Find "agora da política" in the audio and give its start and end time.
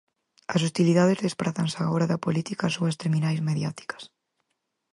1.81-2.67